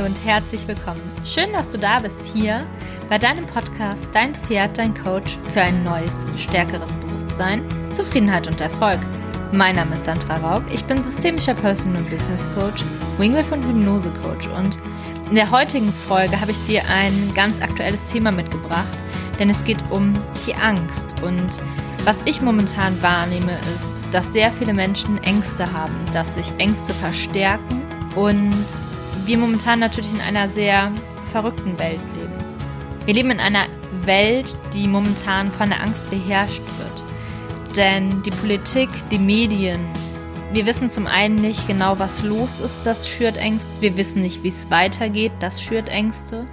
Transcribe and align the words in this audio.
Hallo 0.00 0.08
und 0.08 0.24
herzlich 0.24 0.66
willkommen. 0.66 1.02
Schön, 1.26 1.52
dass 1.52 1.68
du 1.68 1.78
da 1.78 2.00
bist 2.00 2.24
hier 2.24 2.66
bei 3.10 3.18
deinem 3.18 3.44
Podcast 3.44 4.08
Dein 4.14 4.34
Pferd, 4.34 4.78
dein 4.78 4.94
Coach 4.94 5.36
für 5.52 5.60
ein 5.60 5.84
neues, 5.84 6.24
stärkeres 6.36 6.96
Bewusstsein, 6.96 7.62
Zufriedenheit 7.92 8.46
und 8.46 8.62
Erfolg. 8.62 8.98
Mein 9.52 9.76
Name 9.76 9.96
ist 9.96 10.06
Sandra 10.06 10.38
Raug, 10.38 10.62
ich 10.72 10.86
bin 10.86 11.02
systemischer 11.02 11.52
Personal 11.52 12.00
und 12.00 12.08
Business 12.08 12.50
Coach, 12.52 12.82
Wingwave 13.18 13.52
und 13.52 13.62
Hypnose 13.62 14.10
Coach 14.22 14.46
und 14.46 14.78
in 15.28 15.34
der 15.34 15.50
heutigen 15.50 15.92
Folge 15.92 16.40
habe 16.40 16.52
ich 16.52 16.66
dir 16.66 16.82
ein 16.88 17.34
ganz 17.34 17.60
aktuelles 17.60 18.06
Thema 18.06 18.32
mitgebracht, 18.32 18.98
denn 19.38 19.50
es 19.50 19.62
geht 19.64 19.84
um 19.90 20.14
die 20.46 20.54
Angst 20.54 21.20
und 21.22 21.60
was 22.06 22.16
ich 22.24 22.40
momentan 22.40 23.02
wahrnehme 23.02 23.52
ist, 23.74 24.02
dass 24.12 24.32
sehr 24.32 24.50
viele 24.50 24.72
Menschen 24.72 25.22
Ängste 25.24 25.70
haben, 25.70 26.06
dass 26.14 26.36
sich 26.36 26.50
Ängste 26.56 26.94
verstärken 26.94 27.82
und 28.16 28.54
wir 29.30 29.38
momentan 29.38 29.78
natürlich 29.78 30.12
in 30.12 30.20
einer 30.22 30.48
sehr 30.48 30.90
verrückten 31.30 31.78
Welt 31.78 32.00
leben. 32.16 32.34
Wir 33.04 33.14
leben 33.14 33.30
in 33.30 33.38
einer 33.38 33.66
Welt, 34.02 34.56
die 34.74 34.88
momentan 34.88 35.52
von 35.52 35.68
der 35.68 35.80
Angst 35.80 36.10
beherrscht 36.10 36.64
wird. 36.78 37.76
Denn 37.76 38.24
die 38.24 38.32
Politik, 38.32 38.88
die 39.12 39.20
Medien, 39.20 39.78
wir 40.52 40.66
wissen 40.66 40.90
zum 40.90 41.06
einen 41.06 41.36
nicht 41.36 41.68
genau, 41.68 42.00
was 42.00 42.24
los 42.24 42.58
ist, 42.58 42.84
das 42.84 43.08
schürt 43.08 43.36
Ängste. 43.36 43.70
Wir 43.78 43.96
wissen 43.96 44.20
nicht, 44.22 44.42
wie 44.42 44.48
es 44.48 44.68
weitergeht, 44.68 45.30
das 45.38 45.62
schürt 45.62 45.88
Ängste. 45.88 46.44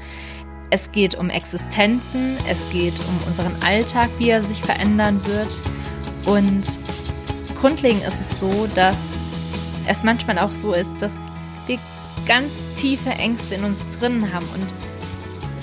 Es 0.69 0.91
geht 0.91 1.15
um 1.15 1.31
Existenzen, 1.31 2.37
es 2.47 2.59
geht 2.69 2.99
um 2.99 3.27
unseren 3.27 3.55
Alltag, 3.63 4.11
wie 4.19 4.29
er 4.29 4.43
sich 4.43 4.61
verändern 4.61 5.19
wird. 5.25 5.59
Und 6.27 6.63
grundlegend 7.59 8.03
ist 8.03 8.21
es 8.21 8.39
so, 8.39 8.67
dass 8.75 9.07
es 9.87 10.03
manchmal 10.03 10.37
auch 10.37 10.51
so 10.51 10.73
ist, 10.73 10.93
dass 10.99 11.15
wir 11.65 11.79
ganz 12.27 12.51
tiefe 12.75 13.09
Ängste 13.09 13.55
in 13.55 13.63
uns 13.63 13.79
drin 13.97 14.33
haben 14.33 14.45
und 14.53 14.73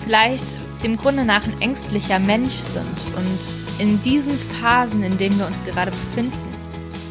vielleicht 0.04 0.44
dem 0.82 0.96
Grunde 0.96 1.24
nach 1.24 1.44
ein 1.44 1.60
ängstlicher 1.60 2.18
Mensch 2.18 2.54
sind. 2.54 3.16
Und 3.16 3.80
in 3.80 4.02
diesen 4.02 4.32
Phasen, 4.32 5.02
in 5.02 5.18
denen 5.18 5.38
wir 5.38 5.46
uns 5.46 5.64
gerade 5.64 5.90
befinden, 5.90 6.32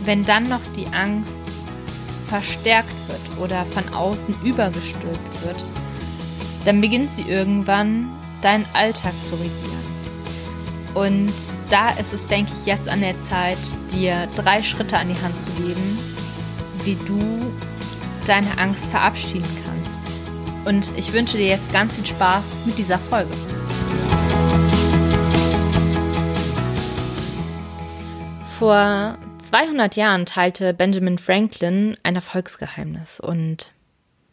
wenn 0.06 0.26
dann 0.26 0.50
noch 0.50 0.62
die 0.76 0.88
Angst 0.88 1.40
verstärkt 2.28 2.94
wird 3.08 3.22
oder 3.40 3.66
von 3.66 3.94
außen 3.94 4.36
übergestülpt 4.44 5.46
wird, 5.46 5.66
dann 6.66 6.82
beginnt 6.82 7.12
sie 7.12 7.24
irgendwann 7.24 8.10
deinen 8.42 8.66
Alltag 8.74 9.14
zu 9.24 9.36
regieren. 9.36 9.84
Und 10.94 11.34
da 11.70 11.90
ist 11.92 12.14
es, 12.14 12.26
denke 12.28 12.52
ich, 12.60 12.66
jetzt 12.66 12.88
an 12.88 13.02
der 13.02 13.20
Zeit, 13.24 13.58
dir 13.92 14.28
drei 14.36 14.62
Schritte 14.62 14.98
an 14.98 15.08
die 15.08 15.22
Hand 15.22 15.40
zu 15.40 15.48
geben, 15.62 15.98
wie 16.84 16.98
du 17.08 17.52
deine 18.28 18.58
Angst 18.58 18.88
verabschieden 18.88 19.48
kannst. 19.66 19.98
Und 20.66 20.98
ich 20.98 21.14
wünsche 21.14 21.38
dir 21.38 21.48
jetzt 21.48 21.72
ganz 21.74 21.96
viel 21.96 22.06
Spaß 22.06 22.66
mit 22.66 22.78
dieser 22.78 23.00
Folge. 23.00 23.34
Vor 28.58 29.18
200 29.44 29.96
Jahren 29.98 30.26
teilte 30.26 30.74
Benjamin 30.74 31.18
Franklin 31.18 31.98
ein 32.04 32.16
Erfolgsgeheimnis 32.16 33.20
und 33.20 33.74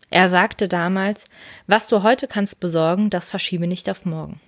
er 0.09 0.29
sagte 0.29 0.69
damals, 0.69 1.25
was 1.67 1.89
du 1.89 2.03
heute 2.03 2.27
kannst 2.27 2.61
besorgen, 2.61 3.11
das 3.11 3.29
verschiebe 3.29 3.67
nicht 3.67 3.89
auf 3.89 4.05
morgen. 4.05 4.41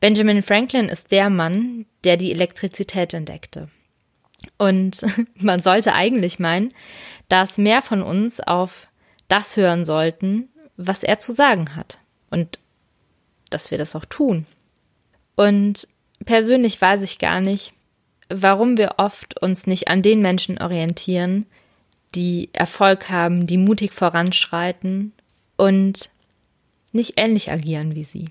Benjamin 0.00 0.42
Franklin 0.42 0.88
ist 0.88 1.12
der 1.12 1.28
Mann, 1.28 1.86
der 2.04 2.16
die 2.16 2.32
Elektrizität 2.32 3.14
entdeckte. 3.14 3.68
Und 4.58 5.04
man 5.34 5.62
sollte 5.62 5.92
eigentlich 5.94 6.38
meinen, 6.38 6.72
dass 7.30 7.58
mehr 7.58 7.80
von 7.80 8.02
uns 8.02 8.40
auf 8.40 8.88
das 9.28 9.56
hören 9.56 9.84
sollten, 9.84 10.48
was 10.76 11.02
er 11.02 11.18
zu 11.20 11.32
sagen 11.32 11.76
hat. 11.76 11.98
Und 12.28 12.58
dass 13.48 13.70
wir 13.70 13.78
das 13.78 13.96
auch 13.96 14.04
tun. 14.04 14.46
Und 15.36 15.88
persönlich 16.24 16.80
weiß 16.80 17.02
ich 17.02 17.18
gar 17.18 17.40
nicht, 17.40 17.72
warum 18.28 18.76
wir 18.76 18.96
oft 18.98 19.40
uns 19.42 19.66
nicht 19.66 19.88
an 19.88 20.02
den 20.02 20.20
Menschen 20.20 20.60
orientieren, 20.60 21.46
die 22.14 22.50
Erfolg 22.52 23.08
haben, 23.08 23.46
die 23.46 23.58
mutig 23.58 23.92
voranschreiten 23.92 25.12
und 25.56 26.10
nicht 26.92 27.14
ähnlich 27.16 27.50
agieren 27.50 27.94
wie 27.94 28.04
sie. 28.04 28.28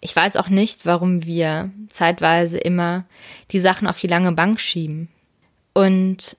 Ich 0.00 0.14
weiß 0.14 0.36
auch 0.36 0.48
nicht, 0.48 0.84
warum 0.84 1.24
wir 1.24 1.70
zeitweise 1.88 2.58
immer 2.58 3.06
die 3.50 3.60
Sachen 3.60 3.88
auf 3.88 3.98
die 3.98 4.06
lange 4.06 4.32
Bank 4.32 4.60
schieben. 4.60 5.08
Und 5.72 6.36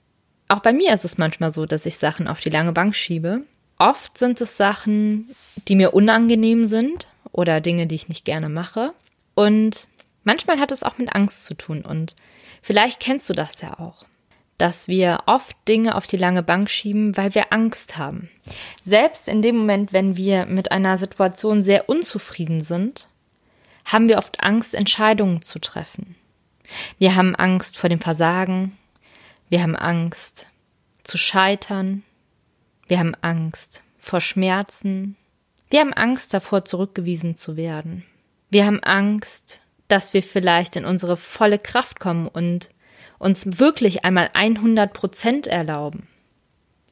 auch 0.47 0.59
bei 0.59 0.73
mir 0.73 0.94
ist 0.94 1.06
es 1.06 1.17
manchmal 1.17 1.51
so, 1.51 1.66
dass 1.66 1.85
ich 1.85 1.97
Sachen 1.97 2.28
auf 2.28 2.39
die 2.39 2.50
lange 2.50 2.72
Bank 2.72 2.95
schiebe. 2.95 3.41
Oft 3.78 4.17
sind 4.17 4.39
es 4.41 4.57
Sachen, 4.57 5.29
die 5.67 5.75
mir 5.75 5.94
unangenehm 5.94 6.66
sind 6.66 7.07
oder 7.31 7.61
Dinge, 7.61 7.88
die 7.88 7.95
ich 7.95 8.09
nicht 8.09 8.25
gerne 8.25 8.50
mache. 8.50 8.94
Und 9.34 9.88
manchmal 10.23 10.59
hat 10.59 10.72
es 10.72 10.84
auch 10.84 10.97
mit 10.97 11.13
Angst 11.13 11.45
zu 11.45 11.55
tun. 11.55 11.81
Und 11.81 12.16
vielleicht 12.61 13.00
kennst 13.00 13.29
du 13.29 13.34
das 13.34 13.61
ja 13.61 13.79
auch 13.79 14.05
dass 14.57 14.88
wir 14.88 15.19
oft 15.25 15.55
Dinge 15.67 15.95
auf 15.95 16.07
die 16.07 16.17
lange 16.17 16.44
Bank 16.44 16.69
schieben, 16.69 17.17
weil 17.17 17.35
wir 17.35 17.51
Angst 17.51 17.97
haben. 17.97 18.29
Selbst 18.84 19.28
in 19.28 19.41
dem 19.41 19.57
Moment, 19.57 19.91
wenn 19.91 20.16
wir 20.16 20.45
mit 20.45 20.72
einer 20.72 20.97
Situation 20.97 21.63
sehr 21.63 21.89
unzufrieden 21.89 22.61
sind, 22.61 23.07
haben 23.85 24.07
wir 24.07 24.17
oft 24.17 24.41
Angst, 24.41 24.73
Entscheidungen 24.73 25.41
zu 25.41 25.59
treffen. 25.59 26.16
Wir 26.97 27.16
haben 27.16 27.35
Angst 27.35 27.78
vor 27.78 27.89
dem 27.89 28.00
Versagen, 28.00 28.78
wir 29.50 29.61
haben 29.61 29.75
Angst 29.75 30.47
zu 31.03 31.17
scheitern, 31.17 32.03
wir 32.88 33.00
haben 33.00 33.16
Angst 33.22 33.83
vor 34.00 34.22
Schmerzen, 34.22 35.16
wir 35.69 35.79
haben 35.79 35.94
Angst 35.94 36.33
davor, 36.33 36.66
zurückgewiesen 36.66 37.35
zu 37.35 37.57
werden. 37.57 38.03
Wir 38.50 38.66
haben 38.66 38.81
Angst, 38.81 39.61
dass 39.88 40.13
wir 40.13 40.23
vielleicht 40.23 40.75
in 40.75 40.85
unsere 40.85 41.17
volle 41.17 41.59
Kraft 41.59 42.00
kommen 42.00 42.28
und 42.28 42.69
uns 43.17 43.59
wirklich 43.59 44.05
einmal 44.05 44.29
100 44.34 44.94
Prozent 44.94 45.47
erlauben. 45.47 46.07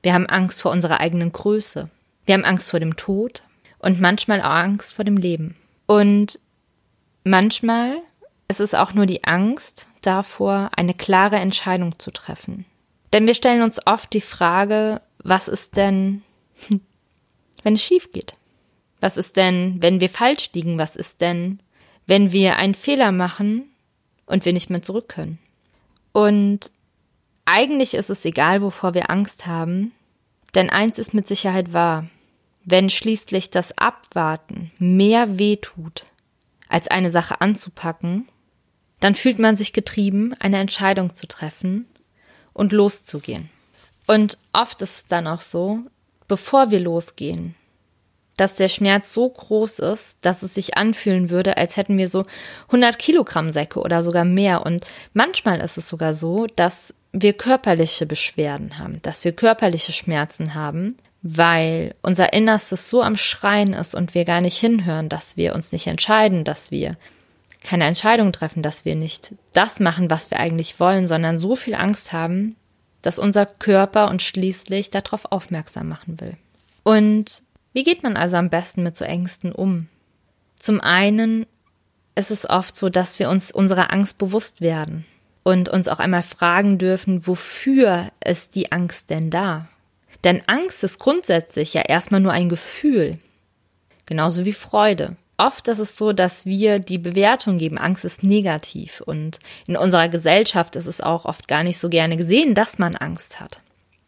Wir 0.01 0.13
haben 0.13 0.25
Angst 0.25 0.61
vor 0.61 0.71
unserer 0.71 0.99
eigenen 0.99 1.31
Größe. 1.31 1.89
Wir 2.25 2.33
haben 2.33 2.45
Angst 2.45 2.69
vor 2.71 2.79
dem 2.79 2.95
Tod 2.95 3.43
und 3.79 4.01
manchmal 4.01 4.41
auch 4.41 4.45
Angst 4.45 4.93
vor 4.93 5.05
dem 5.05 5.17
Leben. 5.17 5.55
Und 5.85 6.39
manchmal 7.23 8.01
ist 8.53 8.59
es 8.59 8.75
auch 8.75 8.93
nur 8.93 9.07
die 9.07 9.23
Angst 9.23 9.87
davor, 10.01 10.69
eine 10.75 10.93
klare 10.93 11.37
Entscheidung 11.37 11.97
zu 11.97 12.11
treffen. 12.11 12.65
Denn 13.11 13.25
wir 13.25 13.33
stellen 13.33 13.63
uns 13.63 13.79
oft 13.87 14.13
die 14.13 14.21
Frage, 14.21 15.01
was 15.23 15.47
ist 15.47 15.75
denn, 15.75 16.21
wenn 17.63 17.73
es 17.73 17.83
schief 17.83 18.11
geht? 18.11 18.35
Was 19.01 19.17
ist 19.17 19.37
denn, 19.37 19.81
wenn 19.81 19.99
wir 19.99 20.09
falsch 20.09 20.51
liegen? 20.53 20.77
Was 20.77 20.95
ist 20.95 21.21
denn, 21.21 21.59
wenn 22.05 22.31
wir 22.31 22.57
einen 22.57 22.75
Fehler 22.75 23.11
machen 23.11 23.63
und 24.27 24.45
wir 24.45 24.53
nicht 24.53 24.69
mehr 24.69 24.83
zurück 24.83 25.09
können? 25.09 25.39
Und 26.11 26.71
eigentlich 27.45 27.95
ist 27.95 28.11
es 28.11 28.23
egal, 28.23 28.61
wovor 28.61 28.93
wir 28.93 29.09
Angst 29.09 29.47
haben, 29.47 29.93
denn 30.53 30.69
eins 30.69 30.99
ist 30.99 31.15
mit 31.15 31.27
Sicherheit 31.27 31.73
wahr. 31.73 32.07
Wenn 32.65 32.89
schließlich 32.89 33.49
das 33.49 33.77
Abwarten 33.77 34.71
mehr 34.77 35.39
weh 35.39 35.57
tut, 35.57 36.03
als 36.69 36.87
eine 36.87 37.09
Sache 37.09 37.41
anzupacken, 37.41 38.27
dann 39.03 39.15
fühlt 39.15 39.37
man 39.37 39.57
sich 39.57 39.73
getrieben, 39.73 40.33
eine 40.39 40.59
Entscheidung 40.59 41.13
zu 41.13 41.27
treffen 41.27 41.85
und 42.53 42.71
loszugehen. 42.71 43.49
Und 44.07 44.37
oft 44.53 44.81
ist 44.81 44.95
es 44.95 45.07
dann 45.07 45.27
auch 45.27 45.41
so, 45.41 45.79
bevor 46.29 46.71
wir 46.71 46.79
losgehen, 46.79 47.53
dass 48.37 48.55
der 48.55 48.69
Schmerz 48.69 49.13
so 49.13 49.27
groß 49.27 49.79
ist, 49.79 50.19
dass 50.21 50.41
es 50.41 50.53
sich 50.53 50.77
anfühlen 50.77 51.29
würde, 51.29 51.57
als 51.57 51.75
hätten 51.75 51.97
wir 51.97 52.07
so 52.07 52.25
100 52.67 52.97
Kilogramm 52.97 53.51
Säcke 53.51 53.81
oder 53.81 54.03
sogar 54.03 54.23
mehr. 54.23 54.65
Und 54.65 54.87
manchmal 55.11 55.59
ist 55.59 55.77
es 55.77 55.89
sogar 55.89 56.13
so, 56.13 56.47
dass 56.55 56.93
wir 57.11 57.33
körperliche 57.33 58.05
Beschwerden 58.05 58.79
haben, 58.79 59.01
dass 59.01 59.25
wir 59.25 59.33
körperliche 59.33 59.91
Schmerzen 59.91 60.53
haben, 60.53 60.95
weil 61.21 61.93
unser 62.03 62.31
Innerstes 62.31 62.89
so 62.89 63.01
am 63.01 63.17
Schreien 63.17 63.73
ist 63.73 63.95
und 63.95 64.15
wir 64.15 64.23
gar 64.23 64.39
nicht 64.39 64.57
hinhören, 64.57 65.09
dass 65.09 65.35
wir 65.35 65.55
uns 65.55 65.73
nicht 65.73 65.87
entscheiden, 65.87 66.45
dass 66.45 66.71
wir 66.71 66.95
keine 67.63 67.85
Entscheidung 67.85 68.33
treffen, 68.33 68.61
dass 68.61 68.85
wir 68.85 68.95
nicht 68.95 69.33
das 69.53 69.79
machen, 69.79 70.09
was 70.09 70.29
wir 70.29 70.39
eigentlich 70.39 70.79
wollen, 70.79 71.07
sondern 71.07 71.37
so 71.37 71.55
viel 71.55 71.75
Angst 71.75 72.13
haben, 72.13 72.55
dass 73.01 73.19
unser 73.19 73.45
Körper 73.45 74.09
uns 74.09 74.23
schließlich 74.23 74.89
darauf 74.89 75.31
aufmerksam 75.31 75.89
machen 75.89 76.19
will. 76.19 76.37
Und 76.83 77.43
wie 77.73 77.83
geht 77.83 78.03
man 78.03 78.17
also 78.17 78.37
am 78.37 78.49
besten 78.49 78.83
mit 78.83 78.95
so 78.97 79.05
Ängsten 79.05 79.51
um? 79.51 79.87
Zum 80.59 80.79
einen 80.81 81.45
ist 82.15 82.31
es 82.31 82.49
oft 82.49 82.77
so, 82.77 82.89
dass 82.89 83.19
wir 83.19 83.29
uns 83.29 83.51
unserer 83.51 83.91
Angst 83.91 84.17
bewusst 84.17 84.61
werden 84.61 85.05
und 85.43 85.69
uns 85.69 85.87
auch 85.87 85.99
einmal 85.99 86.23
fragen 86.23 86.77
dürfen, 86.77 87.27
wofür 87.27 88.11
ist 88.23 88.55
die 88.55 88.71
Angst 88.71 89.09
denn 89.09 89.29
da? 89.29 89.67
Denn 90.23 90.41
Angst 90.47 90.83
ist 90.83 90.99
grundsätzlich 90.99 91.73
ja 91.73 91.81
erstmal 91.81 92.21
nur 92.21 92.31
ein 92.31 92.47
Gefühl, 92.47 93.17
genauso 94.05 94.45
wie 94.45 94.53
Freude. 94.53 95.17
Oft 95.37 95.67
ist 95.67 95.79
es 95.79 95.95
so, 95.95 96.13
dass 96.13 96.45
wir 96.45 96.79
die 96.79 96.99
Bewertung 96.99 97.57
geben, 97.57 97.77
Angst 97.77 98.05
ist 98.05 98.23
negativ 98.23 99.01
und 99.01 99.39
in 99.67 99.75
unserer 99.75 100.09
Gesellschaft 100.09 100.75
ist 100.75 100.85
es 100.85 101.01
auch 101.01 101.25
oft 101.25 101.47
gar 101.47 101.63
nicht 101.63 101.79
so 101.79 101.89
gerne 101.89 102.17
gesehen, 102.17 102.53
dass 102.53 102.77
man 102.77 102.95
Angst 102.95 103.39
hat. 103.39 103.61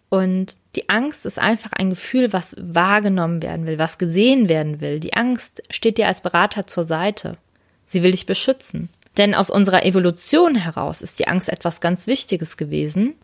Und 0.10 0.56
die 0.75 0.88
Angst 0.88 1.25
ist 1.25 1.39
einfach 1.39 1.74
ein 1.74 1.89
Gefühl, 1.89 2.31
was 2.31 2.56
wahrgenommen 2.60 3.42
werden 3.42 3.66
will, 3.66 3.80
was 3.80 3.98
gesehen 3.98 4.50
werden 4.50 4.80
will. 4.80 5.00
Die 5.00 5.13
Angst 5.13 5.63
steht 5.72 5.98
dir 5.98 6.07
als 6.07 6.22
Berater 6.22 6.68
zur 6.68 6.83
Seite. 6.83 7.38
Sie 7.86 8.04
will 8.04 8.12
dich 8.12 8.25
beschützen. 8.25 8.89
Denn 9.18 9.33
aus 9.33 9.50
unserer 9.50 9.86
Evolution 9.86 10.56
heraus 10.56 11.01
ist 11.01 11.19
die 11.19 11.27
Angst 11.27 11.50
etwas 11.50 11.80
ganz 11.80 12.06
Wichtiges 12.06 12.57
gewesen. 12.57 13.16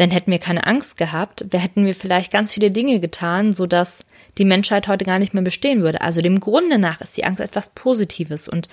Denn 0.00 0.10
hätten 0.10 0.32
wir 0.32 0.38
keine 0.38 0.66
Angst 0.66 0.96
gehabt, 0.96 1.44
hätten 1.52 1.84
wir 1.84 1.94
vielleicht 1.94 2.32
ganz 2.32 2.54
viele 2.54 2.70
Dinge 2.70 3.00
getan, 3.00 3.52
sodass 3.52 4.02
die 4.38 4.46
Menschheit 4.46 4.88
heute 4.88 5.04
gar 5.04 5.18
nicht 5.18 5.34
mehr 5.34 5.42
bestehen 5.42 5.82
würde. 5.82 6.00
Also 6.00 6.22
dem 6.22 6.40
Grunde 6.40 6.78
nach 6.78 7.02
ist 7.02 7.18
die 7.18 7.24
Angst 7.24 7.38
etwas 7.38 7.68
Positives 7.68 8.48
und 8.48 8.70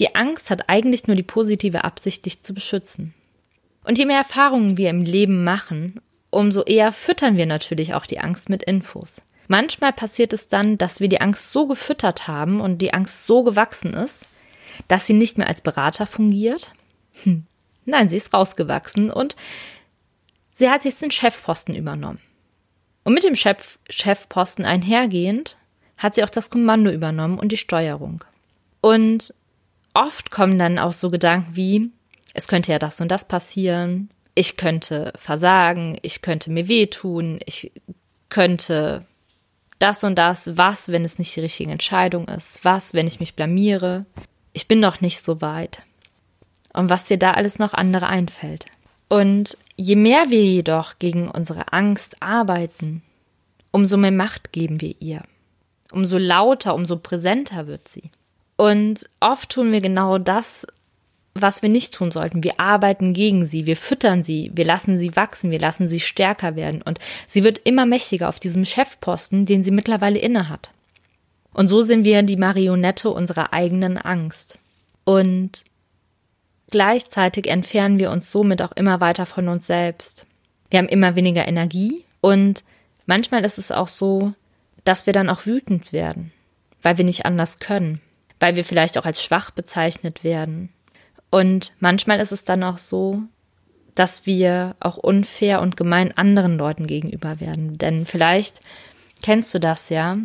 die 0.00 0.16
Angst 0.16 0.50
hat 0.50 0.68
eigentlich 0.68 1.06
nur 1.06 1.14
die 1.14 1.22
positive 1.22 1.84
Absicht, 1.84 2.26
dich 2.26 2.42
zu 2.42 2.52
beschützen. 2.52 3.14
Und 3.84 3.96
je 3.96 4.06
mehr 4.06 4.18
Erfahrungen 4.18 4.76
wir 4.76 4.90
im 4.90 5.02
Leben 5.02 5.44
machen, 5.44 6.00
umso 6.30 6.64
eher 6.64 6.90
füttern 6.90 7.38
wir 7.38 7.46
natürlich 7.46 7.94
auch 7.94 8.04
die 8.04 8.18
Angst 8.18 8.48
mit 8.48 8.64
Infos. 8.64 9.22
Manchmal 9.46 9.92
passiert 9.92 10.32
es 10.32 10.48
dann, 10.48 10.78
dass 10.78 10.98
wir 10.98 11.08
die 11.08 11.20
Angst 11.20 11.52
so 11.52 11.68
gefüttert 11.68 12.26
haben 12.26 12.60
und 12.60 12.78
die 12.78 12.92
Angst 12.92 13.24
so 13.24 13.44
gewachsen 13.44 13.94
ist, 13.94 14.24
dass 14.88 15.06
sie 15.06 15.14
nicht 15.14 15.38
mehr 15.38 15.46
als 15.46 15.60
Berater 15.60 16.06
fungiert. 16.06 16.72
Hm. 17.22 17.44
Nein, 17.84 18.08
sie 18.08 18.16
ist 18.16 18.34
rausgewachsen 18.34 19.12
und 19.12 19.36
sie 20.56 20.70
hat 20.70 20.84
jetzt 20.84 21.02
den 21.02 21.12
Chefposten 21.12 21.74
übernommen. 21.74 22.18
Und 23.04 23.14
mit 23.14 23.22
dem 23.22 23.36
Chef 23.36 23.78
Chefposten 23.88 24.64
einhergehend 24.64 25.56
hat 25.96 26.16
sie 26.16 26.24
auch 26.24 26.30
das 26.30 26.50
Kommando 26.50 26.90
übernommen 26.90 27.38
und 27.38 27.52
die 27.52 27.56
Steuerung. 27.56 28.24
Und 28.80 29.32
oft 29.94 30.30
kommen 30.30 30.58
dann 30.58 30.78
auch 30.78 30.92
so 30.92 31.10
Gedanken 31.10 31.54
wie, 31.54 31.90
es 32.34 32.48
könnte 32.48 32.72
ja 32.72 32.78
das 32.78 33.00
und 33.00 33.08
das 33.08 33.28
passieren, 33.28 34.10
ich 34.34 34.56
könnte 34.56 35.12
versagen, 35.16 35.98
ich 36.02 36.20
könnte 36.20 36.50
mir 36.50 36.68
wehtun, 36.68 37.38
ich 37.46 37.72
könnte 38.28 39.06
das 39.78 40.04
und 40.04 40.16
das, 40.16 40.56
was, 40.56 40.88
wenn 40.90 41.04
es 41.04 41.18
nicht 41.18 41.34
die 41.36 41.40
richtige 41.40 41.70
Entscheidung 41.70 42.28
ist, 42.28 42.64
was, 42.64 42.92
wenn 42.92 43.06
ich 43.06 43.20
mich 43.20 43.34
blamiere, 43.34 44.04
ich 44.52 44.68
bin 44.68 44.82
doch 44.82 45.00
nicht 45.00 45.24
so 45.24 45.40
weit. 45.40 45.82
Und 46.72 46.90
was 46.90 47.04
dir 47.04 47.18
da 47.18 47.32
alles 47.32 47.58
noch 47.58 47.72
andere 47.72 48.06
einfällt. 48.06 48.66
Und 49.08 49.56
je 49.76 49.96
mehr 49.96 50.30
wir 50.30 50.42
jedoch 50.42 50.98
gegen 50.98 51.28
unsere 51.28 51.72
Angst 51.72 52.22
arbeiten, 52.22 53.02
umso 53.70 53.96
mehr 53.96 54.12
Macht 54.12 54.52
geben 54.52 54.80
wir 54.80 54.94
ihr. 55.00 55.22
Umso 55.92 56.18
lauter, 56.18 56.74
umso 56.74 56.96
präsenter 56.96 57.66
wird 57.66 57.88
sie. 57.88 58.10
Und 58.56 59.08
oft 59.20 59.50
tun 59.50 59.70
wir 59.70 59.80
genau 59.80 60.18
das, 60.18 60.66
was 61.34 61.62
wir 61.62 61.68
nicht 61.68 61.94
tun 61.94 62.10
sollten. 62.10 62.42
Wir 62.42 62.58
arbeiten 62.58 63.12
gegen 63.12 63.44
sie, 63.44 63.66
wir 63.66 63.76
füttern 63.76 64.24
sie, 64.24 64.50
wir 64.54 64.64
lassen 64.64 64.98
sie 64.98 65.14
wachsen, 65.14 65.50
wir 65.50 65.58
lassen 65.58 65.86
sie 65.86 66.00
stärker 66.00 66.56
werden. 66.56 66.82
Und 66.82 66.98
sie 67.26 67.44
wird 67.44 67.60
immer 67.64 67.86
mächtiger 67.86 68.28
auf 68.28 68.40
diesem 68.40 68.64
Chefposten, 68.64 69.44
den 69.46 69.62
sie 69.62 69.70
mittlerweile 69.70 70.18
innehat. 70.18 70.70
Und 71.52 71.68
so 71.68 71.82
sind 71.82 72.04
wir 72.04 72.22
die 72.22 72.36
Marionette 72.36 73.10
unserer 73.10 73.52
eigenen 73.52 73.98
Angst. 73.98 74.58
Und 75.04 75.64
gleichzeitig 76.70 77.48
entfernen 77.48 77.98
wir 77.98 78.10
uns 78.10 78.30
somit 78.30 78.62
auch 78.62 78.72
immer 78.72 79.00
weiter 79.00 79.26
von 79.26 79.48
uns 79.48 79.66
selbst. 79.66 80.26
Wir 80.70 80.78
haben 80.78 80.88
immer 80.88 81.14
weniger 81.16 81.46
Energie 81.46 82.04
und 82.20 82.64
manchmal 83.06 83.44
ist 83.44 83.58
es 83.58 83.70
auch 83.70 83.88
so, 83.88 84.32
dass 84.84 85.06
wir 85.06 85.12
dann 85.12 85.30
auch 85.30 85.46
wütend 85.46 85.92
werden, 85.92 86.32
weil 86.82 86.98
wir 86.98 87.04
nicht 87.04 87.26
anders 87.26 87.58
können, 87.58 88.00
weil 88.40 88.56
wir 88.56 88.64
vielleicht 88.64 88.98
auch 88.98 89.04
als 89.04 89.22
schwach 89.22 89.50
bezeichnet 89.50 90.24
werden. 90.24 90.70
Und 91.30 91.72
manchmal 91.80 92.20
ist 92.20 92.32
es 92.32 92.44
dann 92.44 92.62
auch 92.62 92.78
so, 92.78 93.22
dass 93.94 94.26
wir 94.26 94.76
auch 94.80 94.96
unfair 94.96 95.60
und 95.60 95.76
gemein 95.76 96.16
anderen 96.16 96.58
Leuten 96.58 96.86
gegenüber 96.86 97.40
werden. 97.40 97.78
Denn 97.78 98.06
vielleicht 98.06 98.60
kennst 99.22 99.54
du 99.54 99.58
das 99.58 99.88
ja, 99.88 100.18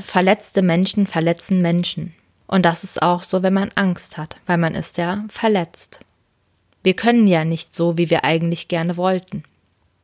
Verletzte 0.00 0.62
Menschen 0.62 1.06
verletzen 1.06 1.60
Menschen. 1.60 2.14
Und 2.52 2.66
das 2.66 2.84
ist 2.84 3.00
auch 3.00 3.22
so, 3.22 3.42
wenn 3.42 3.54
man 3.54 3.70
Angst 3.76 4.18
hat, 4.18 4.36
weil 4.44 4.58
man 4.58 4.74
ist 4.74 4.98
ja 4.98 5.24
verletzt. 5.30 6.00
Wir 6.82 6.92
können 6.92 7.26
ja 7.26 7.46
nicht 7.46 7.74
so, 7.74 7.96
wie 7.96 8.10
wir 8.10 8.24
eigentlich 8.24 8.68
gerne 8.68 8.98
wollten. 8.98 9.44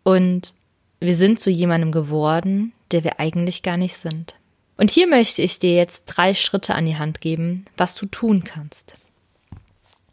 Und 0.02 0.54
wir 0.98 1.14
sind 1.14 1.40
zu 1.40 1.50
jemandem 1.50 1.92
geworden, 1.92 2.72
der 2.90 3.04
wir 3.04 3.20
eigentlich 3.20 3.62
gar 3.62 3.76
nicht 3.76 3.98
sind. 3.98 4.34
Und 4.78 4.90
hier 4.90 5.06
möchte 5.06 5.42
ich 5.42 5.58
dir 5.58 5.74
jetzt 5.74 6.06
drei 6.06 6.32
Schritte 6.32 6.74
an 6.74 6.86
die 6.86 6.96
Hand 6.96 7.20
geben, 7.20 7.66
was 7.76 7.94
du 7.96 8.06
tun 8.06 8.44
kannst. 8.44 8.96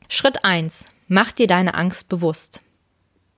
Schritt 0.09 0.43
eins: 0.43 0.83
Mach 1.07 1.31
dir 1.31 1.47
deine 1.47 1.73
Angst 1.73 2.09
bewusst. 2.09 2.61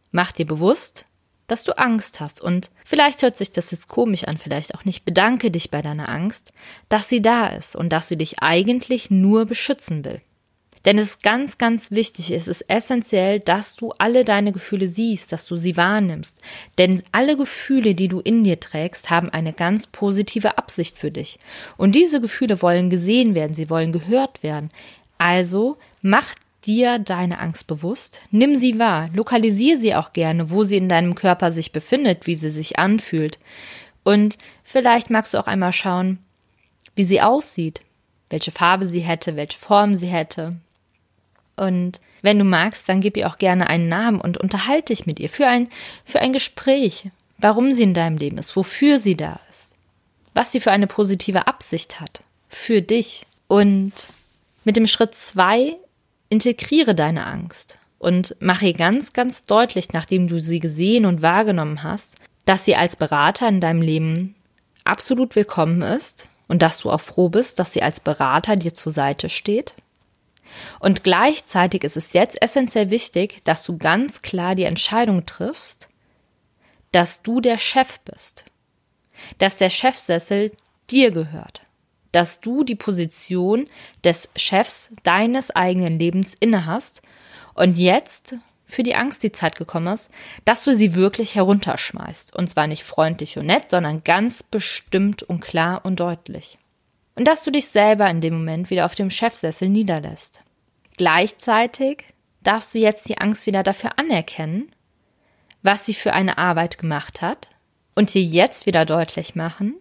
Mach 0.09 0.31
dir 0.31 0.47
bewusst, 0.47 1.05
dass 1.47 1.63
du 1.63 1.77
Angst 1.77 2.19
hast. 2.19 2.41
Und 2.41 2.69
vielleicht 2.85 3.21
hört 3.21 3.37
sich 3.37 3.51
das 3.51 3.71
jetzt 3.71 3.87
komisch 3.87 4.25
an, 4.25 4.37
vielleicht 4.37 4.75
auch 4.75 4.85
nicht. 4.85 5.05
Bedanke 5.05 5.49
dich 5.49 5.71
bei 5.71 5.81
deiner 5.81 6.09
Angst, 6.09 6.53
dass 6.89 7.09
sie 7.09 7.21
da 7.21 7.47
ist 7.47 7.75
und 7.75 7.89
dass 7.89 8.07
sie 8.07 8.17
dich 8.17 8.41
eigentlich 8.41 9.09
nur 9.09 9.45
beschützen 9.45 10.05
will. 10.05 10.21
Denn 10.85 10.97
es 10.97 11.09
ist 11.09 11.23
ganz, 11.23 11.57
ganz 11.57 11.91
wichtig, 11.91 12.31
es 12.31 12.47
ist 12.47 12.69
essentiell, 12.69 13.41
dass 13.41 13.75
du 13.75 13.91
alle 13.97 14.23
deine 14.23 14.53
Gefühle 14.53 14.87
siehst, 14.87 15.33
dass 15.33 15.45
du 15.45 15.57
sie 15.57 15.75
wahrnimmst. 15.75 16.39
Denn 16.77 17.03
alle 17.11 17.35
Gefühle, 17.35 17.93
die 17.93 18.07
du 18.07 18.21
in 18.21 18.45
dir 18.45 18.59
trägst, 18.61 19.09
haben 19.09 19.29
eine 19.29 19.51
ganz 19.51 19.87
positive 19.87 20.57
Absicht 20.57 20.97
für 20.97 21.11
dich. 21.11 21.39
Und 21.75 21.95
diese 21.95 22.21
Gefühle 22.21 22.61
wollen 22.61 22.89
gesehen 22.89 23.35
werden, 23.35 23.53
sie 23.53 23.69
wollen 23.69 23.91
gehört 23.91 24.43
werden. 24.43 24.69
Also 25.17 25.77
mach 26.01 26.33
dir 26.67 26.99
deine 26.99 27.39
Angst 27.39 27.65
bewusst, 27.65 28.21
nimm 28.29 28.55
sie 28.55 28.77
wahr, 28.77 29.09
lokalisiere 29.13 29.77
sie 29.77 29.95
auch 29.95 30.13
gerne, 30.13 30.49
wo 30.49 30.63
sie 30.63 30.77
in 30.77 30.89
deinem 30.89 31.15
Körper 31.15 31.49
sich 31.49 31.71
befindet, 31.71 32.27
wie 32.27 32.35
sie 32.35 32.49
sich 32.49 32.77
anfühlt. 32.77 33.39
Und 34.03 34.37
vielleicht 34.63 35.09
magst 35.09 35.33
du 35.33 35.39
auch 35.39 35.47
einmal 35.47 35.73
schauen, 35.73 36.19
wie 36.95 37.05
sie 37.05 37.21
aussieht, 37.21 37.81
welche 38.29 38.51
Farbe 38.51 38.85
sie 38.85 38.99
hätte, 38.99 39.35
welche 39.35 39.57
Form 39.57 39.95
sie 39.95 40.07
hätte. 40.07 40.57
Und 41.55 42.01
wenn 42.21 42.37
du 42.37 42.45
magst, 42.45 42.87
dann 42.89 43.01
gib 43.01 43.15
ihr 43.17 43.27
auch 43.27 43.37
gerne 43.37 43.67
einen 43.67 43.87
Namen 43.87 44.19
und 44.19 44.37
unterhalte 44.37 44.93
dich 44.93 45.05
mit 45.05 45.19
ihr 45.19 45.29
für 45.29 45.47
ein, 45.47 45.69
für 46.05 46.19
ein 46.19 46.33
Gespräch, 46.33 47.09
warum 47.37 47.73
sie 47.73 47.83
in 47.83 47.93
deinem 47.93 48.17
Leben 48.17 48.37
ist, 48.37 48.55
wofür 48.55 48.99
sie 48.99 49.15
da 49.15 49.39
ist, 49.49 49.73
was 50.33 50.51
sie 50.51 50.59
für 50.59 50.71
eine 50.71 50.87
positive 50.87 51.47
Absicht 51.47 52.01
hat, 52.01 52.23
für 52.49 52.81
dich. 52.81 53.25
Und 53.47 53.93
mit 54.65 54.75
dem 54.75 54.87
Schritt 54.87 55.15
zwei 55.15 55.77
Integriere 56.29 56.93
deine 56.93 57.25
Angst 57.25 57.77
und 57.99 58.35
mache 58.39 58.73
ganz, 58.73 59.13
ganz 59.13 59.43
deutlich, 59.43 59.93
nachdem 59.93 60.27
du 60.27 60.39
sie 60.39 60.59
gesehen 60.59 61.05
und 61.05 61.21
wahrgenommen 61.21 61.83
hast, 61.83 62.15
dass 62.45 62.65
sie 62.65 62.75
als 62.75 62.95
Berater 62.95 63.47
in 63.47 63.61
deinem 63.61 63.81
Leben 63.81 64.35
absolut 64.83 65.35
willkommen 65.35 65.81
ist 65.81 66.29
und 66.47 66.61
dass 66.61 66.79
du 66.79 66.91
auch 66.91 67.01
froh 67.01 67.29
bist, 67.29 67.59
dass 67.59 67.73
sie 67.73 67.83
als 67.83 67.99
Berater 67.99 68.55
dir 68.55 68.73
zur 68.73 68.91
Seite 68.91 69.29
steht. 69.29 69.73
Und 70.79 71.03
gleichzeitig 71.03 71.83
ist 71.83 71.97
es 71.97 72.13
jetzt 72.13 72.41
essentiell 72.41 72.89
wichtig, 72.89 73.41
dass 73.43 73.63
du 73.63 73.77
ganz 73.77 74.21
klar 74.21 74.55
die 74.55 74.63
Entscheidung 74.63 75.25
triffst, 75.25 75.89
dass 76.91 77.21
du 77.21 77.41
der 77.41 77.57
Chef 77.57 77.99
bist, 78.01 78.45
dass 79.39 79.57
der 79.57 79.69
Chefsessel 79.69 80.51
dir 80.89 81.11
gehört 81.11 81.66
dass 82.11 82.41
du 82.41 82.63
die 82.63 82.75
Position 82.75 83.67
des 84.03 84.29
Chefs 84.35 84.89
deines 85.03 85.51
eigenen 85.51 85.99
Lebens 85.99 86.33
innehast 86.33 87.01
und 87.53 87.77
jetzt 87.77 88.35
für 88.65 88.83
die 88.83 88.95
Angst 88.95 89.23
die 89.23 89.31
Zeit 89.31 89.55
gekommen 89.55 89.87
ist, 89.93 90.11
dass 90.43 90.63
du 90.63 90.73
sie 90.73 90.93
wirklich 90.93 91.35
herunterschmeißt. 91.35 92.35
Und 92.35 92.49
zwar 92.49 92.67
nicht 92.67 92.83
freundlich 92.83 93.37
und 93.37 93.45
nett, 93.45 93.71
sondern 93.71 94.03
ganz 94.03 94.43
bestimmt 94.43 95.23
und 95.23 95.39
klar 95.39 95.85
und 95.85 95.99
deutlich. 95.99 96.57
Und 97.15 97.25
dass 97.25 97.43
du 97.43 97.51
dich 97.51 97.67
selber 97.67 98.09
in 98.09 98.21
dem 98.21 98.33
Moment 98.35 98.69
wieder 98.69 98.85
auf 98.85 98.93
dem 98.93 99.09
Chefsessel 99.09 99.69
niederlässt. 99.69 100.41
Gleichzeitig 100.97 102.13
darfst 102.43 102.75
du 102.75 102.79
jetzt 102.79 103.07
die 103.07 103.17
Angst 103.17 103.45
wieder 103.47 103.63
dafür 103.63 103.97
anerkennen, 103.97 104.71
was 105.63 105.85
sie 105.85 105.93
für 105.93 106.13
eine 106.13 106.37
Arbeit 106.37 106.77
gemacht 106.77 107.21
hat 107.21 107.47
und 107.95 108.13
dir 108.13 108.21
jetzt 108.21 108.65
wieder 108.65 108.85
deutlich 108.85 109.33
machen, 109.33 109.75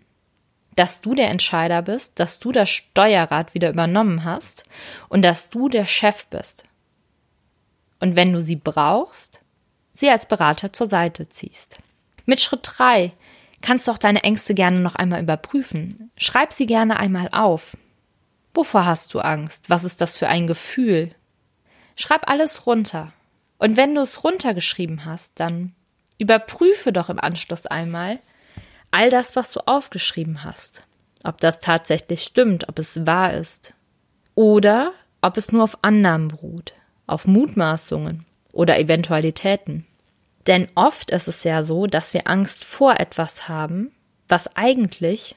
dass 0.76 1.00
du 1.00 1.14
der 1.14 1.30
Entscheider 1.30 1.82
bist, 1.82 2.20
dass 2.20 2.38
du 2.38 2.52
das 2.52 2.68
Steuerrad 2.70 3.54
wieder 3.54 3.70
übernommen 3.70 4.24
hast 4.24 4.64
und 5.08 5.22
dass 5.22 5.50
du 5.50 5.68
der 5.68 5.86
Chef 5.86 6.26
bist. 6.26 6.64
Und 7.98 8.14
wenn 8.14 8.32
du 8.32 8.40
sie 8.40 8.56
brauchst, 8.56 9.40
sie 9.92 10.10
als 10.10 10.26
Berater 10.26 10.72
zur 10.72 10.86
Seite 10.86 11.28
ziehst. 11.28 11.78
Mit 12.26 12.40
Schritt 12.40 12.60
drei 12.62 13.12
kannst 13.62 13.88
du 13.88 13.92
auch 13.92 13.98
deine 13.98 14.22
Ängste 14.22 14.54
gerne 14.54 14.80
noch 14.80 14.94
einmal 14.94 15.22
überprüfen. 15.22 16.10
Schreib 16.18 16.52
sie 16.52 16.66
gerne 16.66 16.98
einmal 16.98 17.30
auf. 17.32 17.76
Wovor 18.52 18.84
hast 18.84 19.14
du 19.14 19.20
Angst? 19.20 19.70
Was 19.70 19.84
ist 19.84 20.00
das 20.00 20.18
für 20.18 20.28
ein 20.28 20.46
Gefühl? 20.46 21.14
Schreib 21.94 22.28
alles 22.28 22.66
runter. 22.66 23.12
Und 23.58 23.76
wenn 23.76 23.94
du 23.94 24.02
es 24.02 24.24
runtergeschrieben 24.24 25.06
hast, 25.06 25.32
dann 25.36 25.74
überprüfe 26.18 26.92
doch 26.92 27.08
im 27.08 27.18
Anschluss 27.18 27.66
einmal, 27.66 28.18
all 28.90 29.10
das, 29.10 29.36
was 29.36 29.52
du 29.52 29.60
aufgeschrieben 29.66 30.44
hast. 30.44 30.82
Ob 31.24 31.40
das 31.40 31.60
tatsächlich 31.60 32.22
stimmt, 32.22 32.68
ob 32.68 32.78
es 32.78 33.06
wahr 33.06 33.34
ist. 33.34 33.74
Oder 34.34 34.92
ob 35.20 35.36
es 35.36 35.52
nur 35.52 35.64
auf 35.64 35.78
Annahmen 35.82 36.28
beruht, 36.28 36.74
auf 37.06 37.26
Mutmaßungen 37.26 38.26
oder 38.52 38.78
Eventualitäten. 38.78 39.86
Denn 40.46 40.68
oft 40.74 41.10
ist 41.10 41.26
es 41.26 41.42
ja 41.44 41.62
so, 41.62 41.86
dass 41.86 42.14
wir 42.14 42.28
Angst 42.28 42.64
vor 42.64 43.00
etwas 43.00 43.48
haben, 43.48 43.90
was 44.28 44.54
eigentlich 44.56 45.36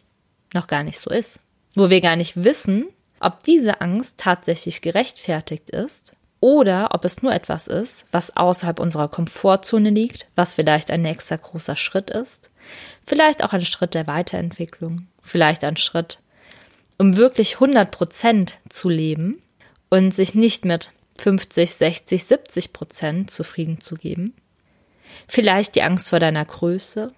noch 0.54 0.68
gar 0.68 0.84
nicht 0.84 1.00
so 1.00 1.10
ist. 1.10 1.40
Wo 1.76 1.90
wir 1.90 2.02
gar 2.02 2.16
nicht 2.16 2.44
wissen, 2.44 2.88
ob 3.20 3.44
diese 3.44 3.82
Angst 3.82 4.18
tatsächlich 4.18 4.82
gerechtfertigt 4.82 5.70
ist 5.70 6.16
oder 6.40 6.90
ob 6.94 7.04
es 7.06 7.22
nur 7.22 7.34
etwas 7.34 7.68
ist, 7.68 8.06
was 8.12 8.38
außerhalb 8.38 8.80
unserer 8.80 9.10
Komfortzone 9.10 9.90
liegt, 9.90 10.28
was 10.36 10.56
vielleicht 10.56 10.92
ein 10.92 11.02
nächster 11.02 11.38
großer 11.38 11.76
Schritt 11.76 12.10
ist, 12.10 12.50
vielleicht 13.06 13.44
auch 13.44 13.54
ein 13.54 13.66
Schritt 13.66 13.94
der 13.94 14.08
Weiterentwicklung, 14.08 15.08
vielleicht 15.22 15.64
ein 15.64 15.78
Schritt, 15.78 16.20
um 16.98 17.18
wirklich 17.18 17.56
100 17.56 17.92
Prozent 17.92 18.58
zu 18.70 18.90
leben 18.90 19.42
und 19.90 20.14
sich 20.14 20.34
nicht 20.34 20.66
mit 20.66 20.92
50, 21.18 21.74
60, 21.74 22.24
70 22.24 22.74
Prozent 22.74 23.32
zufrieden 23.32 23.82
zu 23.82 23.96
geben. 23.96 24.34
Vielleicht 25.28 25.76
die 25.76 25.84
Angst 25.84 26.10
vor 26.10 26.20
deiner 26.20 26.46
Größe, 26.46 27.12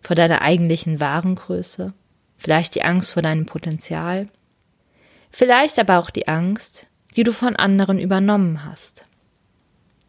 vor 0.00 0.16
deiner 0.16 0.42
eigentlichen 0.42 0.98
wahren 0.98 1.36
Größe, 1.36 1.92
vielleicht 2.36 2.74
die 2.74 2.82
Angst 2.82 3.12
vor 3.12 3.22
deinem 3.22 3.46
Potenzial, 3.46 4.28
vielleicht 5.30 5.78
aber 5.78 5.98
auch 5.98 6.10
die 6.10 6.26
Angst, 6.26 6.87
die 7.18 7.24
du 7.24 7.32
von 7.32 7.56
anderen 7.56 7.98
übernommen 7.98 8.64
hast. 8.64 9.04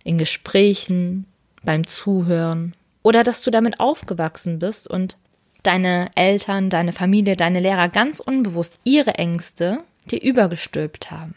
In 0.04 0.20
Gesprächen, 0.20 1.26
beim 1.64 1.88
Zuhören 1.88 2.76
oder 3.02 3.24
dass 3.24 3.42
du 3.42 3.50
damit 3.50 3.80
aufgewachsen 3.80 4.60
bist 4.60 4.88
und 4.88 5.18
deine 5.64 6.12
Eltern, 6.14 6.70
deine 6.70 6.94
Familie, 6.94 7.36
deine 7.36 7.62
Lehrer 7.62 7.90
ganz 7.90 8.20
unbewusst 8.20 8.80
ihre 8.84 9.16
Ängste 9.16 9.80
dir 10.06 10.22
übergestülpt 10.22 11.10
haben. 11.10 11.34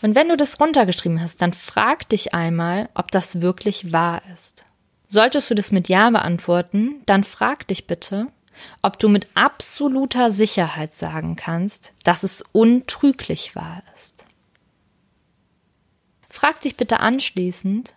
Und 0.00 0.14
wenn 0.14 0.30
du 0.30 0.36
das 0.38 0.58
runtergeschrieben 0.58 1.20
hast, 1.20 1.42
dann 1.42 1.52
frag 1.52 2.08
dich 2.08 2.32
einmal, 2.32 2.88
ob 2.94 3.10
das 3.10 3.42
wirklich 3.42 3.92
wahr 3.92 4.22
ist. 4.34 4.64
Solltest 5.08 5.50
du 5.50 5.54
das 5.54 5.72
mit 5.72 5.90
Ja 5.90 6.08
beantworten, 6.08 7.02
dann 7.04 7.22
frag 7.22 7.68
dich 7.68 7.86
bitte, 7.86 8.28
ob 8.80 8.98
du 8.98 9.10
mit 9.10 9.26
absoluter 9.34 10.30
Sicherheit 10.30 10.94
sagen 10.94 11.36
kannst, 11.36 11.92
dass 12.02 12.22
es 12.22 12.42
untrüglich 12.52 13.54
wahr 13.54 13.82
ist. 13.94 14.11
Frag 16.42 16.60
dich 16.60 16.76
bitte 16.76 16.98
anschließend, 16.98 17.94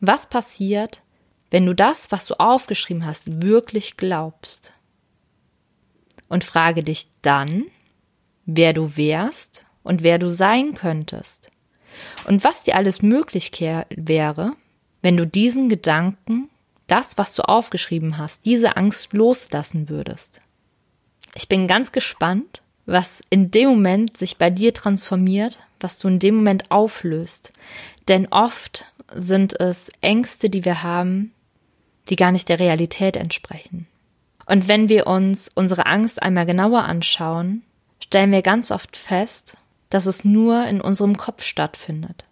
was 0.00 0.28
passiert, 0.28 1.04
wenn 1.52 1.64
du 1.64 1.76
das, 1.76 2.10
was 2.10 2.26
du 2.26 2.34
aufgeschrieben 2.40 3.06
hast, 3.06 3.40
wirklich 3.40 3.96
glaubst. 3.96 4.72
Und 6.28 6.42
frage 6.42 6.82
dich 6.82 7.06
dann, 7.22 7.66
wer 8.46 8.72
du 8.72 8.96
wärst 8.96 9.64
und 9.84 10.02
wer 10.02 10.18
du 10.18 10.28
sein 10.28 10.74
könntest. 10.74 11.52
Und 12.26 12.42
was 12.42 12.64
dir 12.64 12.74
alles 12.74 13.00
möglich 13.00 13.52
wäre, 13.60 14.56
wenn 15.00 15.16
du 15.16 15.24
diesen 15.24 15.68
Gedanken, 15.68 16.50
das, 16.88 17.16
was 17.16 17.36
du 17.36 17.42
aufgeschrieben 17.42 18.18
hast, 18.18 18.44
diese 18.44 18.76
Angst 18.76 19.12
loslassen 19.12 19.88
würdest. 19.88 20.40
Ich 21.36 21.46
bin 21.46 21.68
ganz 21.68 21.92
gespannt, 21.92 22.60
was 22.86 23.22
in 23.30 23.52
dem 23.52 23.68
Moment 23.68 24.16
sich 24.16 24.36
bei 24.36 24.50
dir 24.50 24.74
transformiert, 24.74 25.60
was 25.84 26.00
du 26.00 26.08
in 26.08 26.18
dem 26.18 26.36
Moment 26.36 26.72
auflöst. 26.72 27.52
Denn 28.08 28.26
oft 28.30 28.92
sind 29.14 29.60
es 29.60 29.90
Ängste, 30.00 30.50
die 30.50 30.64
wir 30.64 30.82
haben, 30.82 31.32
die 32.08 32.16
gar 32.16 32.32
nicht 32.32 32.48
der 32.48 32.58
Realität 32.58 33.16
entsprechen. 33.16 33.86
Und 34.46 34.66
wenn 34.66 34.88
wir 34.88 35.06
uns 35.06 35.50
unsere 35.54 35.86
Angst 35.86 36.22
einmal 36.22 36.46
genauer 36.46 36.84
anschauen, 36.84 37.62
stellen 38.02 38.32
wir 38.32 38.42
ganz 38.42 38.70
oft 38.70 38.96
fest, 38.96 39.56
dass 39.90 40.06
es 40.06 40.24
nur 40.24 40.66
in 40.66 40.80
unserem 40.80 41.16
Kopf 41.16 41.42
stattfindet. 41.42 42.24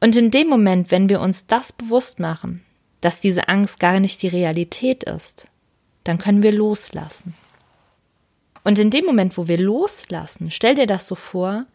Und 0.00 0.14
in 0.16 0.30
dem 0.30 0.48
Moment, 0.48 0.90
wenn 0.90 1.08
wir 1.08 1.20
uns 1.20 1.46
das 1.46 1.72
bewusst 1.72 2.20
machen, 2.20 2.62
dass 3.00 3.20
diese 3.20 3.48
Angst 3.48 3.80
gar 3.80 3.98
nicht 3.98 4.22
die 4.22 4.28
Realität 4.28 5.04
ist, 5.04 5.46
dann 6.04 6.18
können 6.18 6.42
wir 6.42 6.52
loslassen. 6.52 7.34
Und 8.62 8.78
in 8.78 8.90
dem 8.90 9.04
Moment, 9.04 9.38
wo 9.38 9.48
wir 9.48 9.58
loslassen, 9.58 10.50
stell 10.50 10.74
dir 10.74 10.86
das 10.86 11.06
so 11.06 11.14
vor, 11.14 11.66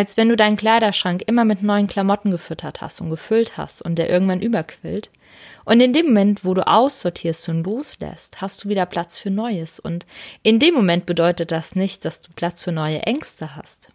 als 0.00 0.16
wenn 0.16 0.30
du 0.30 0.36
deinen 0.36 0.56
Kleiderschrank 0.56 1.24
immer 1.26 1.44
mit 1.44 1.62
neuen 1.62 1.86
Klamotten 1.86 2.30
gefüttert 2.30 2.80
hast 2.80 3.02
und 3.02 3.10
gefüllt 3.10 3.58
hast 3.58 3.82
und 3.82 3.98
der 3.98 4.08
irgendwann 4.08 4.40
überquillt. 4.40 5.10
Und 5.66 5.80
in 5.80 5.92
dem 5.92 6.06
Moment, 6.06 6.42
wo 6.42 6.54
du 6.54 6.66
aussortierst 6.66 7.50
und 7.50 7.64
loslässt, 7.64 8.40
hast 8.40 8.64
du 8.64 8.70
wieder 8.70 8.86
Platz 8.86 9.18
für 9.18 9.30
Neues. 9.30 9.78
Und 9.78 10.06
in 10.42 10.58
dem 10.58 10.72
Moment 10.72 11.04
bedeutet 11.04 11.50
das 11.50 11.76
nicht, 11.76 12.06
dass 12.06 12.22
du 12.22 12.32
Platz 12.34 12.62
für 12.62 12.72
neue 12.72 13.02
Ängste 13.02 13.56
hast, 13.56 13.92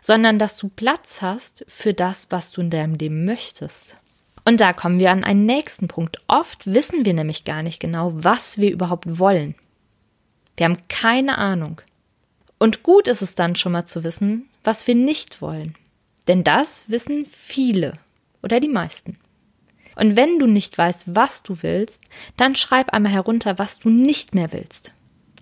sondern 0.00 0.38
dass 0.38 0.56
du 0.56 0.70
Platz 0.70 1.20
hast 1.20 1.62
für 1.68 1.92
das, 1.92 2.28
was 2.30 2.50
du 2.50 2.62
in 2.62 2.70
deinem 2.70 2.94
Leben 2.94 3.26
möchtest. 3.26 3.98
Und 4.46 4.62
da 4.62 4.72
kommen 4.72 4.98
wir 4.98 5.10
an 5.10 5.24
einen 5.24 5.44
nächsten 5.44 5.88
Punkt. 5.88 6.22
Oft 6.26 6.72
wissen 6.72 7.04
wir 7.04 7.12
nämlich 7.12 7.44
gar 7.44 7.62
nicht 7.62 7.80
genau, 7.80 8.12
was 8.14 8.56
wir 8.56 8.72
überhaupt 8.72 9.18
wollen. 9.18 9.56
Wir 10.56 10.64
haben 10.64 10.78
keine 10.88 11.36
Ahnung. 11.36 11.82
Und 12.58 12.82
gut 12.82 13.08
ist 13.08 13.22
es 13.22 13.34
dann 13.34 13.56
schon 13.56 13.72
mal 13.72 13.84
zu 13.84 14.04
wissen, 14.04 14.48
was 14.64 14.86
wir 14.86 14.94
nicht 14.94 15.40
wollen. 15.40 15.76
Denn 16.26 16.44
das 16.44 16.90
wissen 16.90 17.26
viele 17.26 17.94
oder 18.42 18.60
die 18.60 18.68
meisten. 18.68 19.18
Und 19.96 20.16
wenn 20.16 20.38
du 20.38 20.46
nicht 20.46 20.76
weißt, 20.76 21.04
was 21.14 21.42
du 21.42 21.62
willst, 21.62 22.02
dann 22.36 22.54
schreib 22.54 22.92
einmal 22.92 23.12
herunter, 23.12 23.58
was 23.58 23.78
du 23.78 23.88
nicht 23.88 24.34
mehr 24.34 24.52
willst. 24.52 24.94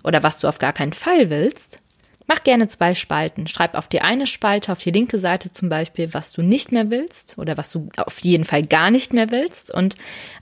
Oder 0.03 0.23
was 0.23 0.39
du 0.39 0.49
auf 0.49 0.59
gar 0.59 0.73
keinen 0.73 0.93
Fall 0.93 1.29
willst. 1.29 1.79
Mach 2.27 2.43
gerne 2.43 2.69
zwei 2.69 2.95
Spalten. 2.95 3.47
Schreib 3.47 3.75
auf 3.75 3.89
die 3.89 4.01
eine 4.01 4.27
Spalte, 4.27 4.73
auf 4.73 4.79
die 4.79 4.91
linke 4.91 5.19
Seite 5.19 5.53
zum 5.53 5.69
Beispiel, 5.69 6.15
was 6.15 6.33
du 6.33 6.43
nicht 6.43 6.73
mehr 6.73 6.91
willst 6.91 7.37
oder 7.39 7.57
was 7.57 7.71
du 7.71 7.89
auf 7.97 8.19
jeden 8.21 8.45
Fall 8.45 8.63
gar 8.63 8.91
nicht 8.91 9.13
mehr 9.13 9.31
willst. 9.31 9.73
Und 9.73 9.97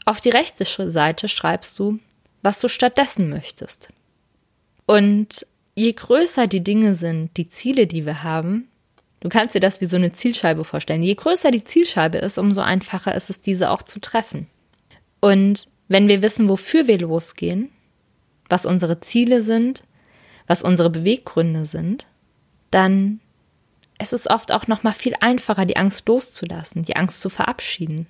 auf 0.04 0.20
die 0.20 0.30
rechte 0.30 0.64
Seite 0.64 1.28
schreibst 1.28 1.78
du, 1.78 1.98
was 2.42 2.60
du 2.60 2.68
stattdessen 2.68 3.28
möchtest. 3.28 3.88
Und 4.86 5.46
je 5.74 5.92
größer 5.92 6.46
die 6.46 6.62
Dinge 6.62 6.94
sind, 6.94 7.36
die 7.36 7.48
Ziele, 7.48 7.86
die 7.86 8.06
wir 8.06 8.22
haben, 8.22 8.68
du 9.20 9.28
kannst 9.28 9.54
dir 9.54 9.60
das 9.60 9.80
wie 9.80 9.86
so 9.86 9.96
eine 9.96 10.12
Zielscheibe 10.12 10.64
vorstellen. 10.64 11.02
Je 11.02 11.14
größer 11.14 11.50
die 11.50 11.64
Zielscheibe 11.64 12.18
ist, 12.18 12.38
umso 12.38 12.60
einfacher 12.60 13.14
ist 13.14 13.30
es, 13.30 13.40
diese 13.40 13.70
auch 13.70 13.82
zu 13.82 14.00
treffen. 14.00 14.46
Und 15.20 15.68
wenn 15.88 16.08
wir 16.08 16.22
wissen, 16.22 16.48
wofür 16.48 16.86
wir 16.86 16.98
losgehen, 16.98 17.70
was 18.48 18.66
unsere 18.66 19.00
Ziele 19.00 19.42
sind, 19.42 19.84
was 20.46 20.62
unsere 20.62 20.90
Beweggründe 20.90 21.66
sind, 21.66 22.06
dann 22.70 23.20
ist 24.00 24.12
es 24.12 24.28
oft 24.28 24.52
auch 24.52 24.66
noch 24.66 24.82
mal 24.82 24.92
viel 24.92 25.14
einfacher, 25.20 25.64
die 25.64 25.76
Angst 25.76 26.06
loszulassen, 26.08 26.84
die 26.84 26.96
Angst 26.96 27.20
zu 27.20 27.30
verabschieden 27.30 28.06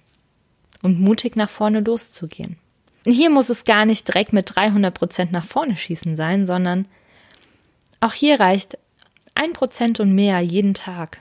und 0.82 1.00
mutig 1.00 1.36
nach 1.36 1.50
vorne 1.50 1.80
loszugehen. 1.80 2.56
Und 3.04 3.12
hier 3.12 3.30
muss 3.30 3.50
es 3.50 3.64
gar 3.64 3.84
nicht 3.84 4.08
direkt 4.08 4.32
mit 4.32 4.54
300 4.54 4.94
Prozent 4.94 5.32
nach 5.32 5.44
vorne 5.44 5.76
schießen 5.76 6.16
sein, 6.16 6.46
sondern 6.46 6.88
auch 8.04 8.12
hier 8.12 8.38
reicht 8.38 8.78
ein 9.34 9.52
Prozent 9.52 9.98
und 9.98 10.14
mehr 10.14 10.40
jeden 10.40 10.74
Tag. 10.74 11.18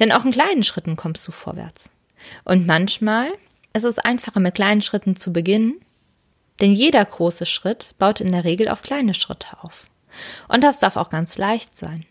Denn 0.00 0.10
auch 0.12 0.24
in 0.24 0.32
kleinen 0.32 0.64
Schritten 0.64 0.96
kommst 0.96 1.26
du 1.26 1.32
vorwärts. 1.32 1.90
Und 2.44 2.66
manchmal 2.66 3.28
ist 3.72 3.84
es 3.84 3.98
einfacher, 3.98 4.40
mit 4.40 4.54
kleinen 4.56 4.82
Schritten 4.82 5.16
zu 5.16 5.32
beginnen, 5.32 5.74
denn 6.60 6.72
jeder 6.72 7.04
große 7.04 7.46
Schritt 7.46 7.94
baut 7.98 8.20
in 8.20 8.32
der 8.32 8.44
Regel 8.44 8.68
auf 8.68 8.82
kleine 8.82 9.14
Schritte 9.14 9.62
auf. 9.62 9.86
Und 10.48 10.64
das 10.64 10.78
darf 10.78 10.96
auch 10.96 11.10
ganz 11.10 11.38
leicht 11.38 11.76
sein. 11.76 12.04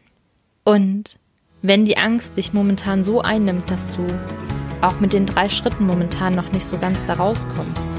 Und 0.63 1.19
wenn 1.61 1.85
die 1.85 1.97
Angst 1.97 2.37
dich 2.37 2.53
momentan 2.53 3.03
so 3.03 3.21
einnimmt, 3.21 3.69
dass 3.69 3.95
du 3.95 4.05
auch 4.81 4.99
mit 4.99 5.13
den 5.13 5.25
drei 5.25 5.49
Schritten 5.49 5.87
momentan 5.87 6.35
noch 6.35 6.51
nicht 6.51 6.65
so 6.65 6.77
ganz 6.77 6.99
da 7.07 7.15
rauskommst, 7.15 7.89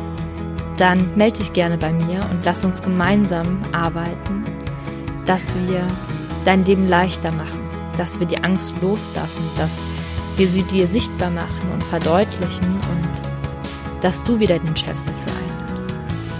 dann 0.76 1.16
melde 1.16 1.38
dich 1.38 1.52
gerne 1.52 1.76
bei 1.76 1.92
mir 1.92 2.26
und 2.30 2.44
lass 2.44 2.64
uns 2.64 2.82
gemeinsam 2.82 3.64
arbeiten, 3.72 4.44
dass 5.26 5.54
wir 5.54 5.86
dein 6.44 6.64
Leben 6.64 6.86
leichter 6.86 7.32
machen, 7.32 7.68
dass 7.96 8.20
wir 8.20 8.26
die 8.26 8.42
Angst 8.42 8.74
loslassen, 8.80 9.42
dass 9.56 9.78
wir 10.36 10.46
sie 10.46 10.62
dir 10.62 10.86
sichtbar 10.86 11.30
machen 11.30 11.72
und 11.72 11.82
verdeutlichen 11.82 12.74
und 12.74 14.02
dass 14.02 14.22
du 14.22 14.38
wieder 14.38 14.58
den 14.58 14.76
Chefsessel 14.76 15.12
einnimmst. 15.14 15.90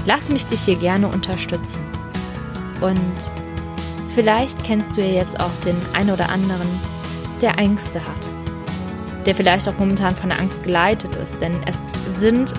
Lass 0.05 0.28
mich 0.28 0.47
dich 0.47 0.61
hier 0.61 0.76
gerne 0.76 1.09
unterstützen. 1.09 1.81
Und 2.81 3.14
vielleicht 4.14 4.62
kennst 4.64 4.97
du 4.97 5.00
ja 5.00 5.23
jetzt 5.23 5.40
auch 5.40 5.50
den 5.64 5.76
ein 5.95 6.11
oder 6.11 6.28
anderen, 6.28 6.69
der 7.40 7.59
Ängste 7.59 8.00
hat, 8.00 8.28
der 9.25 9.35
vielleicht 9.35 9.69
auch 9.69 9.78
momentan 9.78 10.14
von 10.14 10.28
der 10.28 10.38
Angst 10.38 10.62
geleitet 10.62 11.16
ist, 11.16 11.40
denn 11.40 11.55
es 11.66 11.78
sind 12.21 12.52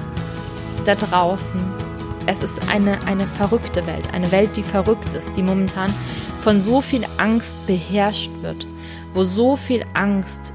da 0.85 0.95
draußen. 0.95 1.86
Es 2.27 2.43
ist 2.43 2.69
eine, 2.69 3.01
eine 3.07 3.25
verrückte 3.25 3.87
Welt, 3.87 4.13
eine 4.13 4.29
Welt, 4.33 4.49
die 4.57 4.63
verrückt 4.63 5.13
ist, 5.13 5.31
die 5.37 5.41
momentan 5.41 5.93
von 6.41 6.59
so 6.59 6.81
viel 6.81 7.05
Angst 7.17 7.55
beherrscht 7.67 8.31
wird, 8.41 8.67
wo 9.13 9.23
so 9.23 9.55
viel 9.55 9.85
Angst 9.93 10.53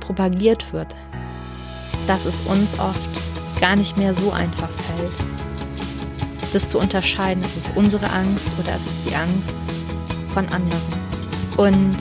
propagiert 0.00 0.72
wird, 0.72 0.94
dass 2.08 2.24
es 2.24 2.40
uns 2.42 2.78
oft 2.80 3.20
gar 3.60 3.76
nicht 3.76 3.96
mehr 3.96 4.12
so 4.12 4.32
einfach 4.32 4.70
fällt, 4.70 5.16
das 6.52 6.68
zu 6.68 6.80
unterscheiden, 6.80 7.44
ist 7.44 7.56
es 7.56 7.70
unsere 7.76 8.10
Angst 8.10 8.48
oder 8.58 8.74
ist 8.74 8.88
es 8.88 8.96
die 9.02 9.14
Angst 9.14 9.54
von 10.34 10.48
anderen. 10.48 10.82
Und 11.56 11.96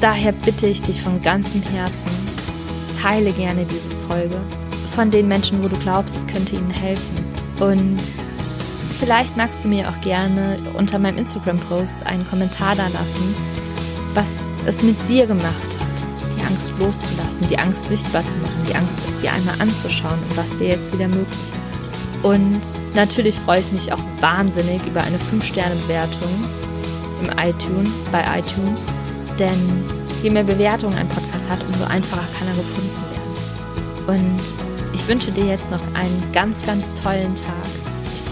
daher 0.00 0.30
bitte 0.30 0.68
ich 0.68 0.82
dich 0.82 1.02
von 1.02 1.20
ganzem 1.20 1.62
Herzen, 1.62 2.10
teile 3.00 3.32
gerne 3.32 3.64
diese 3.64 3.90
Folge 4.08 4.40
von 4.94 5.10
den 5.10 5.26
Menschen, 5.26 5.62
wo 5.64 5.68
du 5.68 5.76
glaubst, 5.78 6.16
es 6.16 6.26
könnte 6.28 6.56
ihnen 6.56 6.70
helfen. 6.70 7.24
Und 7.60 7.98
vielleicht 8.98 9.36
magst 9.36 9.64
du 9.64 9.68
mir 9.68 9.88
auch 9.88 10.00
gerne 10.00 10.58
unter 10.74 10.98
meinem 10.98 11.18
Instagram-Post 11.18 12.04
einen 12.06 12.26
Kommentar 12.26 12.74
da 12.74 12.88
lassen, 12.88 13.34
was 14.14 14.36
es 14.66 14.82
mit 14.82 14.96
dir 15.08 15.26
gemacht 15.26 15.44
hat, 15.44 16.36
die 16.36 16.42
Angst 16.42 16.72
loszulassen, 16.78 17.48
die 17.48 17.58
Angst 17.58 17.86
sichtbar 17.88 18.26
zu 18.28 18.38
machen, 18.38 18.66
die 18.68 18.74
Angst 18.74 18.96
dir 19.22 19.32
einmal 19.32 19.60
anzuschauen 19.60 20.18
und 20.28 20.36
was 20.36 20.56
dir 20.58 20.68
jetzt 20.68 20.92
wieder 20.92 21.08
möglich 21.08 21.26
ist. 21.28 22.24
Und 22.24 22.60
natürlich 22.94 23.36
freue 23.40 23.60
ich 23.60 23.70
mich 23.72 23.92
auch 23.92 24.00
wahnsinnig 24.20 24.80
über 24.86 25.02
eine 25.02 25.18
5-Sterne-Bewertung 25.18 26.30
im 27.20 27.28
iTunes, 27.38 27.92
bei 28.10 28.22
iTunes, 28.38 28.80
denn 29.38 29.84
je 30.22 30.30
mehr 30.30 30.44
Bewertungen 30.44 30.96
ein 30.96 31.08
Podcast 31.08 31.48
hat, 31.50 31.58
umso 31.68 31.84
einfacher 31.84 32.26
kann 32.38 32.48
er 32.48 32.54
gefunden 32.54 32.96
werden. 34.06 34.20
Und 34.22 34.94
ich 34.94 35.06
wünsche 35.06 35.30
dir 35.30 35.44
jetzt 35.44 35.70
noch 35.70 35.82
einen 35.94 36.22
ganz, 36.32 36.64
ganz 36.64 36.94
tollen 36.94 37.34
Tag. 37.36 37.85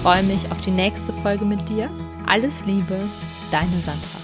Freue 0.04 0.22
mich 0.24 0.52
auf 0.52 0.60
die 0.60 0.70
nächste 0.70 1.14
Folge 1.14 1.46
mit 1.46 1.66
dir. 1.66 1.88
Alles 2.26 2.62
Liebe, 2.66 3.08
deine 3.50 3.80
Sandra. 3.86 4.23